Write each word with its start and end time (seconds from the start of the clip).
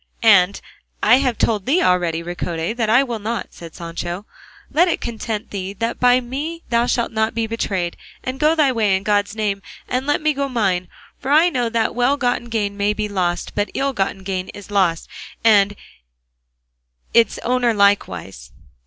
"And 0.23 0.59
I 1.03 1.17
have 1.17 1.37
told 1.37 1.67
thee 1.67 1.83
already, 1.83 2.23
Ricote, 2.23 2.75
that 2.75 2.89
I 2.89 3.03
will 3.03 3.19
not," 3.19 3.49
said 3.51 3.75
Sancho; 3.75 4.25
"let 4.71 4.87
it 4.87 4.99
content 4.99 5.51
thee 5.51 5.73
that 5.73 5.99
by 5.99 6.19
me 6.19 6.63
thou 6.69 6.87
shalt 6.87 7.11
not 7.11 7.35
be 7.35 7.45
betrayed, 7.45 7.95
and 8.23 8.39
go 8.39 8.55
thy 8.55 8.71
way 8.71 8.97
in 8.97 9.03
God's 9.03 9.35
name 9.35 9.61
and 9.87 10.07
let 10.07 10.19
me 10.19 10.33
go 10.33 10.49
mine; 10.49 10.87
for 11.19 11.29
I 11.29 11.49
know 11.51 11.69
that 11.69 11.93
well 11.93 12.17
gotten 12.17 12.49
gain 12.49 12.75
may 12.75 12.93
be 12.93 13.07
lost, 13.07 13.53
but 13.53 13.69
ill 13.75 13.93
gotten 13.93 14.23
gain 14.23 14.49
is 14.55 14.71
lost, 14.71 15.05
itself 15.05 15.37
and 15.45 15.75
its 17.13 17.37
owner 17.43 17.71
likewise." 17.71 18.51